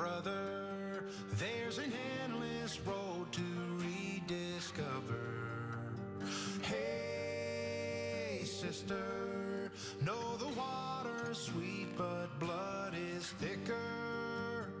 [0.00, 1.92] brother, there's an
[2.24, 3.42] endless road to
[3.76, 5.20] rediscover.
[6.62, 14.72] Hey, sister, know the water's sweet, but blood is thicker.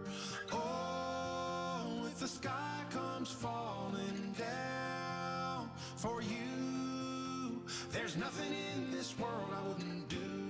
[0.52, 7.62] Oh, if the sky comes falling down for you,
[7.92, 10.49] there's nothing in this world I wouldn't do.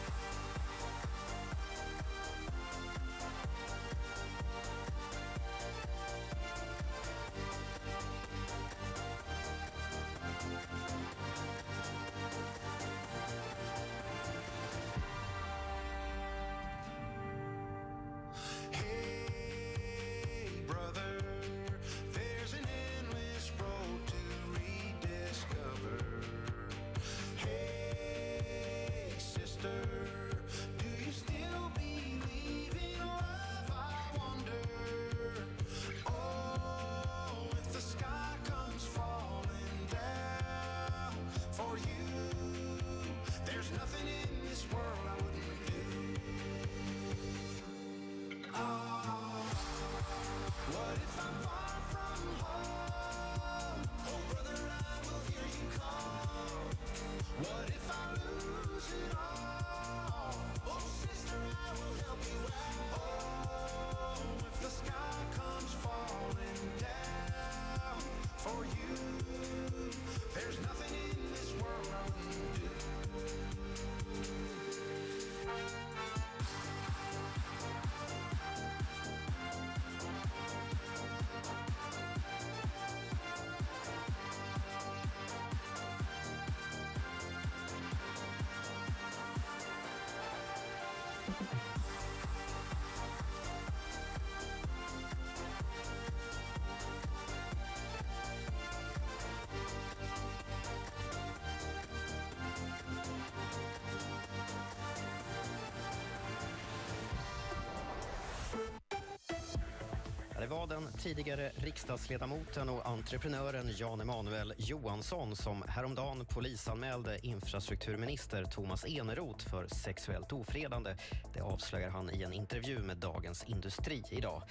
[110.51, 119.49] var den tidigare riksdagsledamoten och entreprenören Jan Emanuel Johansson som häromdagen polisanmälde infrastrukturminister Thomas Eneroth
[119.49, 120.95] för sexuellt ofredande.
[121.33, 124.43] Det avslöjar han i en intervju med Dagens Industri idag.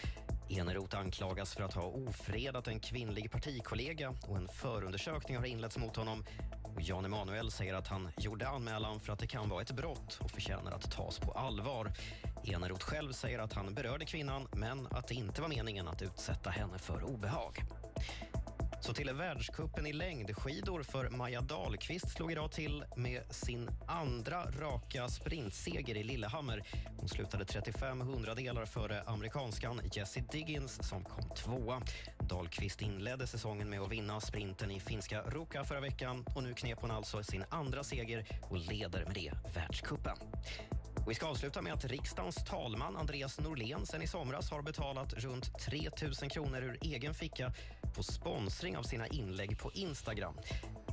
[0.48, 5.96] Eneroth anklagas för att ha ofredat en kvinnlig partikollega och en förundersökning har inletts mot
[5.96, 6.24] honom.
[6.62, 10.18] Och Jan Emanuel säger att han gjorde anmälan för att det kan vara ett brott
[10.20, 11.92] och förtjänar att tas på allvar.
[12.44, 16.50] Eneroth själv säger att han berörde kvinnan men att det inte var meningen att utsätta
[16.50, 17.64] henne för obehag.
[18.80, 25.08] Så till världskuppen i längdskidor för Maja Dahlqvist slog idag till med sin andra raka
[25.08, 26.62] sprintseger i Lillehammer.
[26.96, 31.82] Hon slutade 35 hundradelar före amerikanskan Jessie Diggins som kom tvåa.
[32.18, 36.78] Dahlqvist inledde säsongen med att vinna sprinten i finska Ruka förra veckan och nu knep
[36.80, 40.16] hon alltså sin andra seger och leder med det världskuppen.
[41.08, 45.58] Vi ska avsluta med att riksdagens talman Andreas Norlén sen i somras har betalat runt
[45.58, 45.90] 3
[46.22, 47.52] 000 kronor ur egen ficka
[47.94, 50.34] på sponsring av sina inlägg på Instagram.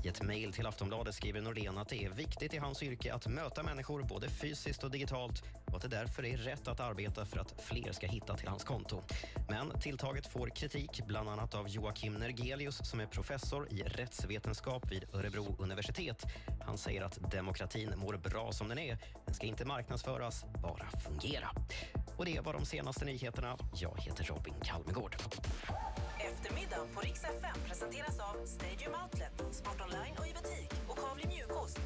[0.04, 3.28] I ett mejl till Aftonbladet skriver Norlén att det är viktigt i hans yrke att
[3.28, 7.40] möta människor både fysiskt och digitalt och att det därför är rätt att arbeta för
[7.40, 9.02] att fler ska hitta till hans konto.
[9.50, 15.06] Men tilltaget får kritik bland annat av Joakim Nergelius som är professor i rättsvetenskap vid
[15.14, 16.26] Örebro universitet.
[16.66, 18.98] Han säger att demokratin mår bra som den är.
[19.26, 21.50] Den ska inte marknadsföras, bara fungera.
[22.18, 23.58] Och det var de senaste nyheterna.
[23.76, 25.16] Jag heter Robin Kalmegård.
[26.20, 30.72] Eftermiddagen på Rix FM presenteras av Stadium Outlet, Sport Online och i butik.
[30.88, 31.80] Och Kavli Mjukost